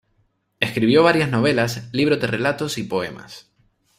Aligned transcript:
Escribió 0.59 1.03
varias 1.03 1.29
novelas, 1.29 1.91
libros 1.93 2.19
de 2.19 2.25
relatos 2.25 2.79
y 2.79 2.83
poemas. 2.85 3.51